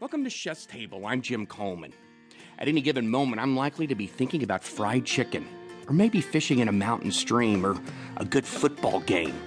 Welcome 0.00 0.24
to 0.24 0.30
Chef's 0.30 0.64
Table. 0.64 1.04
I'm 1.04 1.20
Jim 1.20 1.44
Coleman. 1.44 1.92
At 2.58 2.68
any 2.68 2.80
given 2.80 3.06
moment, 3.06 3.38
I'm 3.38 3.54
likely 3.54 3.86
to 3.86 3.94
be 3.94 4.06
thinking 4.06 4.42
about 4.42 4.64
fried 4.64 5.04
chicken, 5.04 5.46
or 5.86 5.92
maybe 5.92 6.22
fishing 6.22 6.60
in 6.60 6.68
a 6.68 6.72
mountain 6.72 7.12
stream, 7.12 7.66
or 7.66 7.76
a 8.16 8.24
good 8.24 8.46
football 8.46 9.00
game. 9.00 9.38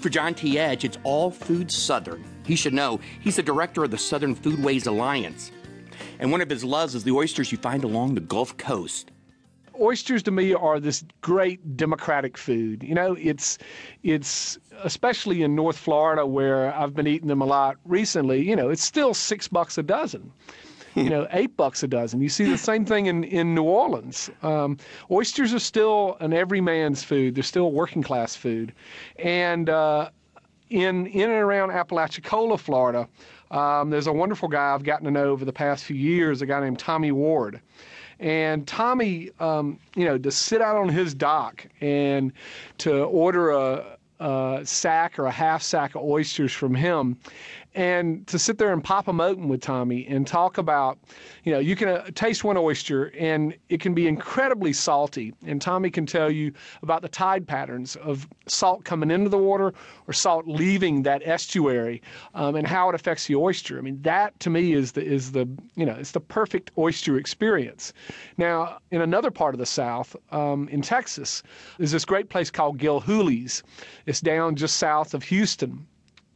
For 0.00 0.10
John 0.10 0.34
T. 0.34 0.58
Edge, 0.58 0.84
it's 0.84 0.98
all 1.04 1.30
food 1.30 1.70
Southern. 1.70 2.22
He 2.44 2.54
should 2.54 2.74
know 2.74 3.00
he's 3.20 3.36
the 3.36 3.42
director 3.42 3.82
of 3.82 3.90
the 3.90 3.96
Southern 3.96 4.36
Foodways 4.36 4.86
Alliance. 4.86 5.52
And 6.18 6.30
one 6.30 6.42
of 6.42 6.50
his 6.50 6.64
loves 6.64 6.94
is 6.94 7.02
the 7.02 7.12
oysters 7.12 7.50
you 7.50 7.56
find 7.56 7.82
along 7.82 8.14
the 8.14 8.20
Gulf 8.20 8.58
Coast 8.58 9.10
oysters 9.80 10.22
to 10.24 10.30
me 10.30 10.54
are 10.54 10.80
this 10.80 11.04
great 11.20 11.76
democratic 11.76 12.36
food. 12.36 12.82
You 12.82 12.94
know, 12.94 13.14
it's 13.14 13.58
it's 14.02 14.58
especially 14.82 15.42
in 15.42 15.54
North 15.54 15.76
Florida 15.76 16.26
where 16.26 16.72
I've 16.74 16.94
been 16.94 17.06
eating 17.06 17.28
them 17.28 17.40
a 17.42 17.46
lot 17.46 17.76
recently. 17.84 18.48
You 18.48 18.56
know, 18.56 18.68
it's 18.68 18.84
still 18.84 19.14
six 19.14 19.48
bucks 19.48 19.78
a 19.78 19.82
dozen. 19.82 20.32
you 20.94 21.10
know, 21.10 21.26
eight 21.32 21.56
bucks 21.56 21.82
a 21.82 21.88
dozen. 21.88 22.20
You 22.20 22.28
see 22.28 22.44
the 22.44 22.58
same 22.58 22.84
thing 22.84 23.06
in, 23.06 23.24
in 23.24 23.54
New 23.54 23.64
Orleans. 23.64 24.30
Um, 24.42 24.78
oysters 25.10 25.54
are 25.54 25.58
still 25.58 26.16
an 26.20 26.32
everyman's 26.32 27.02
food. 27.02 27.34
They're 27.34 27.42
still 27.42 27.72
working 27.72 28.02
class 28.02 28.36
food, 28.36 28.72
and 29.16 29.68
uh, 29.68 30.10
in 30.70 31.06
in 31.06 31.30
and 31.30 31.40
around 31.40 31.70
Apalachicola, 31.70 32.58
Florida, 32.58 33.08
um, 33.50 33.90
there's 33.90 34.06
a 34.06 34.12
wonderful 34.12 34.48
guy 34.48 34.74
I've 34.74 34.84
gotten 34.84 35.04
to 35.06 35.10
know 35.10 35.30
over 35.30 35.44
the 35.44 35.52
past 35.52 35.84
few 35.84 35.96
years. 35.96 36.42
A 36.42 36.46
guy 36.46 36.60
named 36.60 36.78
Tommy 36.78 37.12
Ward, 37.12 37.60
and 38.20 38.66
Tommy, 38.66 39.30
um, 39.38 39.78
you 39.94 40.04
know, 40.04 40.18
to 40.18 40.30
sit 40.30 40.60
out 40.60 40.76
on 40.76 40.88
his 40.88 41.14
dock 41.14 41.66
and 41.80 42.32
to 42.78 43.04
order 43.04 43.50
a, 43.50 43.96
a 44.20 44.60
sack 44.64 45.18
or 45.18 45.26
a 45.26 45.30
half 45.30 45.62
sack 45.62 45.94
of 45.94 46.02
oysters 46.02 46.52
from 46.52 46.74
him 46.74 47.16
and 47.74 48.26
to 48.26 48.38
sit 48.38 48.58
there 48.58 48.72
and 48.72 48.82
pop 48.82 49.06
them 49.06 49.20
open 49.20 49.48
with 49.48 49.60
Tommy 49.60 50.06
and 50.06 50.26
talk 50.26 50.58
about, 50.58 50.98
you 51.44 51.52
know, 51.52 51.58
you 51.58 51.76
can 51.76 51.88
uh, 51.88 52.10
taste 52.14 52.42
one 52.42 52.56
oyster 52.56 53.12
and 53.16 53.54
it 53.68 53.80
can 53.80 53.94
be 53.94 54.08
incredibly 54.08 54.72
salty. 54.72 55.34
And 55.46 55.60
Tommy 55.60 55.90
can 55.90 56.06
tell 56.06 56.30
you 56.30 56.52
about 56.82 57.02
the 57.02 57.08
tide 57.08 57.46
patterns 57.46 57.96
of 57.96 58.26
salt 58.46 58.84
coming 58.84 59.10
into 59.10 59.28
the 59.28 59.38
water 59.38 59.74
or 60.06 60.12
salt 60.12 60.46
leaving 60.46 61.02
that 61.02 61.22
estuary 61.24 62.02
um, 62.34 62.56
and 62.56 62.66
how 62.66 62.88
it 62.88 62.94
affects 62.94 63.26
the 63.26 63.36
oyster. 63.36 63.78
I 63.78 63.82
mean, 63.82 64.00
that 64.02 64.38
to 64.40 64.50
me 64.50 64.72
is 64.72 64.92
the 64.92 65.04
is 65.04 65.32
the 65.32 65.48
you 65.76 65.84
know 65.84 65.94
it's 65.94 66.12
the 66.12 66.20
perfect 66.20 66.70
oyster 66.78 67.18
experience. 67.18 67.92
Now, 68.38 68.78
in 68.90 69.02
another 69.02 69.30
part 69.30 69.54
of 69.54 69.58
the 69.58 69.66
South, 69.66 70.16
um, 70.32 70.68
in 70.68 70.82
Texas, 70.82 71.42
is 71.78 71.92
this 71.92 72.04
great 72.04 72.28
place 72.30 72.50
called 72.50 72.78
Gilhooley's. 72.78 73.62
It's 74.06 74.20
down 74.20 74.56
just 74.56 74.76
south 74.76 75.14
of 75.14 75.22
Houston 75.24 75.86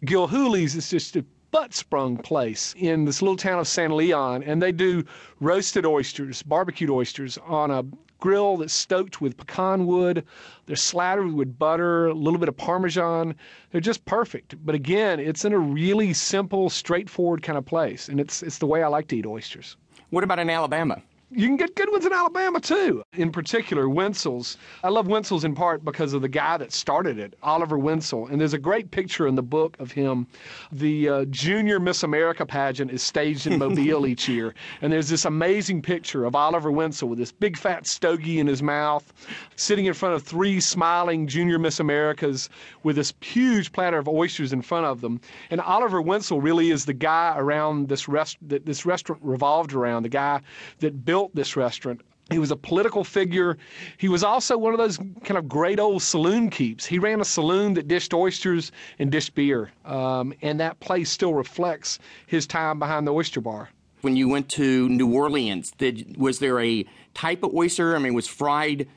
Gilhooley's 0.05 0.75
is 0.75 0.91
just 0.91 1.15
a 1.15 1.25
butt 1.53 1.73
sprung 1.73 2.17
place 2.17 2.75
in 2.77 3.05
this 3.05 3.23
little 3.23 3.37
town 3.37 3.61
of 3.61 3.69
San 3.69 3.97
Leon, 3.97 4.43
and 4.43 4.61
they 4.61 4.73
do 4.73 5.05
roasted 5.39 5.87
oysters, 5.87 6.43
barbecued 6.43 6.91
oysters, 6.91 7.39
on 7.39 7.71
a 7.71 7.85
grill 8.19 8.57
that's 8.57 8.73
stoked 8.73 9.21
with 9.21 9.37
pecan 9.37 9.87
wood. 9.87 10.25
They're 10.67 10.75
slathered 10.75 11.33
with 11.33 11.57
butter, 11.57 12.09
a 12.09 12.15
little 12.15 12.41
bit 12.41 12.49
of 12.49 12.57
parmesan. 12.57 13.37
They're 13.71 13.81
just 13.81 14.05
perfect. 14.05 14.57
But 14.67 14.75
again, 14.75 15.21
it's 15.21 15.45
in 15.45 15.53
a 15.53 15.59
really 15.59 16.13
simple, 16.15 16.69
straightforward 16.69 17.45
kind 17.45 17.57
of 17.57 17.65
place, 17.65 18.09
and 18.09 18.19
it's 18.19 18.43
it's 18.43 18.59
the 18.59 18.67
way 18.67 18.83
I 18.83 18.89
like 18.89 19.07
to 19.09 19.17
eat 19.17 19.27
oysters. 19.27 19.77
What 20.11 20.25
about 20.25 20.41
in 20.41 20.51
Alabama? 20.51 21.01
You 21.35 21.47
can 21.47 21.57
get 21.57 21.75
good 21.75 21.91
ones 21.91 22.05
in 22.05 22.13
Alabama 22.13 22.61
too. 22.61 23.03
In 23.15 23.33
particular, 23.33 23.89
Wintzell's. 23.89 24.59
I 24.85 24.91
love 24.91 25.07
Wintzell's 25.07 25.45
in 25.45 25.55
part 25.55 25.83
because 25.83 26.13
of 26.13 26.21
the 26.21 26.29
guy 26.29 26.59
that 26.59 26.73
started 26.73 27.19
it, 27.19 27.35
Oliver 27.43 27.79
Wintzell. 27.79 28.27
And 28.27 28.39
there's 28.39 28.53
a 28.53 28.59
great 28.59 28.91
picture 28.91 29.27
in 29.27 29.35
the 29.35 29.43
book 29.43 29.75
of 29.79 29.93
him. 29.93 30.27
The 30.73 31.09
uh, 31.09 31.25
Junior 31.27 31.81
Miss 31.81 32.03
America 32.03 32.45
pageant 32.45 32.91
is 32.91 33.03
staged 33.03 33.47
in 33.47 33.59
Mobile 33.59 34.07
each 34.13 34.29
year. 34.29 34.55
And 34.83 34.93
there's 34.93 35.09
this 35.09 35.25
amazing 35.25 35.81
picture 35.81 36.27
of 36.27 36.37
Oliver 36.37 36.71
Wintzell 36.71 37.09
with 37.09 37.19
this 37.19 37.33
big 37.33 37.57
fat 37.57 37.87
stogie 37.87 38.39
in 38.39 38.47
his 38.47 38.63
mouth, 38.63 39.11
sitting 39.57 39.87
in 39.87 39.95
front 39.95 40.15
of 40.15 40.23
three 40.23 40.61
smiling 40.61 41.27
Junior 41.27 41.59
Miss 41.59 41.81
Americas 41.81 42.51
with 42.83 42.97
this 42.97 43.15
huge 43.23 43.73
platter 43.73 43.97
of 43.97 44.07
oysters 44.07 44.53
in 44.53 44.61
front 44.61 44.85
of 44.85 45.01
them. 45.01 45.19
And 45.51 45.63
Oliver 45.63 46.03
Wintzell 46.03 46.43
really 46.43 46.71
is 46.71 46.85
the 46.85 46.93
guy 46.93 47.35
around 47.39 47.89
this 47.89 48.07
rest 48.07 48.37
that 48.49 48.67
this 48.67 48.85
restaurant 48.85 49.23
revolved 49.25 49.73
around, 49.73 50.03
the 50.03 50.11
guy 50.11 50.43
that 50.81 51.07
built 51.07 51.22
built 51.23 51.35
this 51.37 51.57
restaurant. 51.57 52.01
He 52.33 52.39
was 52.41 52.51
a 52.51 52.57
political 52.57 53.05
figure. 53.05 53.57
He 53.99 54.09
was 54.09 54.25
also 54.25 54.59
one 54.59 54.73
of 54.75 54.79
those 54.79 54.99
kind 55.23 55.39
of 55.39 55.49
great 55.49 55.79
old 55.79 56.03
saloon 56.03 56.51
keeps. 56.51 56.85
He 56.85 56.99
ran 56.99 57.21
a 57.21 57.25
saloon 57.25 57.75
that 57.75 57.87
dished 57.87 58.13
oysters 58.13 58.73
and 58.99 59.13
dished 59.13 59.35
beer, 59.37 59.71
um, 59.85 60.33
and 60.43 60.59
that 60.59 60.81
place 60.81 61.11
still 61.11 61.35
reflects 61.35 62.01
his 62.27 62.45
time 62.47 62.81
behind 62.81 63.07
the 63.07 63.13
oyster 63.13 63.41
bar. 63.41 63.69
When 64.01 64.17
you 64.17 64.29
went 64.29 64.49
to 64.51 64.89
New 64.89 65.15
Orleans, 65.15 65.71
did 65.79 66.17
was 66.17 66.41
there 66.41 66.59
a 66.59 66.85
type 67.15 67.45
of 67.45 67.55
oyster? 67.55 67.95
I 67.95 68.01
mean, 68.01 68.15
was 68.15 68.27
fried? 68.27 68.89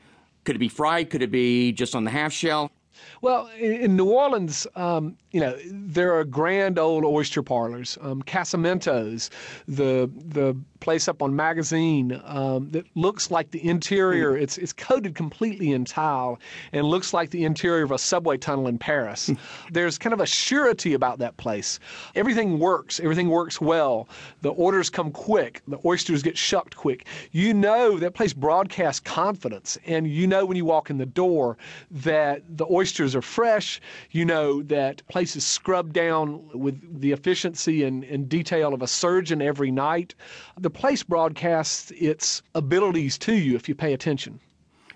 Could 0.44 0.56
it 0.56 0.60
be 0.60 0.68
fried? 0.68 1.10
Could 1.10 1.22
it 1.22 1.30
be 1.30 1.70
just 1.70 1.94
on 1.94 2.02
the 2.02 2.10
half 2.10 2.32
shell? 2.32 2.72
Well, 3.20 3.48
in 3.58 3.96
New 3.96 4.10
Orleans, 4.10 4.66
um, 4.74 5.16
you 5.30 5.40
know, 5.40 5.56
there 5.66 6.14
are 6.18 6.24
grand 6.24 6.78
old 6.78 7.04
oyster 7.04 7.42
parlors, 7.42 7.98
um, 8.00 8.22
Casamentos, 8.22 9.30
the 9.68 10.10
the 10.14 10.56
place 10.86 11.08
up 11.08 11.20
on 11.20 11.34
Magazine 11.34 12.22
um, 12.26 12.70
that 12.70 12.84
looks 12.94 13.28
like 13.28 13.50
the 13.50 13.68
interior. 13.68 14.34
Mm. 14.34 14.42
It's 14.42 14.56
it's 14.56 14.72
coated 14.72 15.16
completely 15.16 15.72
in 15.72 15.84
tile 15.84 16.38
and 16.72 16.86
looks 16.86 17.12
like 17.12 17.30
the 17.30 17.44
interior 17.44 17.82
of 17.82 17.90
a 17.90 17.98
subway 17.98 18.36
tunnel 18.36 18.68
in 18.68 18.78
Paris. 18.78 19.28
Mm. 19.28 19.38
There's 19.72 19.98
kind 19.98 20.12
of 20.12 20.20
a 20.20 20.26
surety 20.26 20.94
about 20.94 21.18
that 21.18 21.36
place. 21.38 21.80
Everything 22.14 22.60
works. 22.60 23.00
Everything 23.00 23.28
works 23.30 23.60
well. 23.60 24.08
The 24.42 24.50
orders 24.50 24.88
come 24.88 25.10
quick. 25.10 25.60
The 25.66 25.80
oysters 25.84 26.22
get 26.22 26.38
shucked 26.38 26.76
quick. 26.76 27.08
You 27.32 27.52
know 27.52 27.98
that 27.98 28.14
place 28.14 28.32
broadcasts 28.32 29.00
confidence, 29.00 29.76
and 29.86 30.06
you 30.06 30.28
know 30.28 30.46
when 30.46 30.56
you 30.56 30.64
walk 30.64 30.88
in 30.88 30.98
the 30.98 31.12
door 31.24 31.58
that 31.90 32.42
the 32.56 32.66
oysters 32.70 33.16
are 33.16 33.22
fresh. 33.22 33.80
You 34.12 34.24
know 34.24 34.62
that 34.62 35.04
place 35.08 35.34
is 35.34 35.44
scrubbed 35.44 35.94
down 35.94 36.48
with 36.54 37.00
the 37.00 37.10
efficiency 37.10 37.82
and, 37.82 38.04
and 38.04 38.28
detail 38.28 38.72
of 38.72 38.82
a 38.82 38.86
surgeon 38.86 39.42
every 39.42 39.72
night 39.72 40.14
the 40.58 40.70
place 40.76 41.02
broadcasts 41.02 41.90
its 41.92 42.42
abilities 42.54 43.16
to 43.18 43.34
you 43.34 43.56
if 43.56 43.68
you 43.68 43.74
pay 43.74 43.92
attention. 43.94 44.38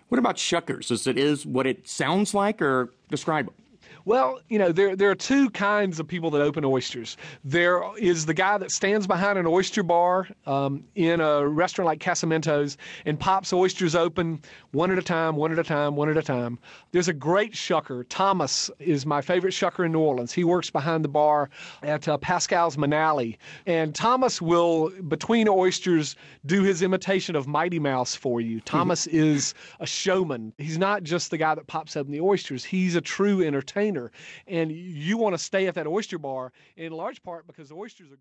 What 0.08 0.18
about 0.18 0.36
shuckers? 0.36 0.90
Is 0.90 1.06
it 1.06 1.18
is 1.18 1.46
what 1.46 1.66
it 1.66 1.88
sounds 1.88 2.34
like, 2.34 2.60
or 2.60 2.92
describe 3.08 3.48
it? 3.48 3.54
Well, 4.04 4.40
you 4.48 4.58
know, 4.58 4.72
there 4.72 4.96
there 4.96 5.10
are 5.10 5.14
two 5.14 5.50
kinds 5.50 6.00
of 6.00 6.08
people 6.08 6.30
that 6.30 6.40
open 6.40 6.64
oysters. 6.64 7.16
There 7.44 7.82
is 7.98 8.26
the 8.26 8.34
guy 8.34 8.58
that 8.58 8.70
stands 8.70 9.06
behind 9.06 9.38
an 9.38 9.46
oyster 9.46 9.82
bar 9.82 10.28
um, 10.46 10.84
in 10.94 11.20
a 11.20 11.46
restaurant 11.46 11.86
like 11.86 12.00
Casamento's 12.00 12.78
and 13.04 13.18
pops 13.18 13.52
oysters 13.52 13.94
open 13.94 14.40
one 14.72 14.90
at 14.90 14.98
a 14.98 15.02
time, 15.02 15.36
one 15.36 15.52
at 15.52 15.58
a 15.58 15.64
time, 15.64 15.96
one 15.96 16.08
at 16.08 16.16
a 16.16 16.22
time. 16.22 16.58
There's 16.92 17.08
a 17.08 17.12
great 17.12 17.52
shucker. 17.52 18.04
Thomas 18.08 18.70
is 18.78 19.04
my 19.04 19.20
favorite 19.20 19.52
shucker 19.52 19.84
in 19.84 19.92
New 19.92 20.00
Orleans. 20.00 20.32
He 20.32 20.44
works 20.44 20.70
behind 20.70 21.04
the 21.04 21.08
bar 21.08 21.50
at 21.82 22.08
uh, 22.08 22.16
Pascal's 22.18 22.76
Manale, 22.76 23.36
and 23.66 23.94
Thomas 23.94 24.40
will 24.40 24.90
between 25.08 25.48
oysters 25.48 26.16
do 26.46 26.62
his 26.62 26.82
imitation 26.82 27.36
of 27.36 27.46
Mighty 27.46 27.78
Mouse 27.78 28.14
for 28.14 28.40
you. 28.40 28.60
Thomas 28.60 29.06
is 29.08 29.54
a 29.80 29.86
showman. 29.86 30.52
He's 30.58 30.78
not 30.78 31.02
just 31.02 31.30
the 31.30 31.36
guy 31.36 31.54
that 31.54 31.66
pops 31.66 31.96
open 31.96 32.12
the 32.12 32.20
oysters. 32.20 32.64
He's 32.64 32.94
a 32.94 33.00
true 33.00 33.42
entertainer 33.44 33.89
and 34.46 34.70
you 34.72 35.16
want 35.16 35.34
to 35.34 35.38
stay 35.38 35.66
at 35.66 35.74
that 35.74 35.86
oyster 35.86 36.18
bar 36.18 36.52
in 36.76 36.92
large 36.92 37.22
part 37.22 37.46
because 37.46 37.68
the 37.68 37.74
oysters 37.74 38.10
are 38.12 38.16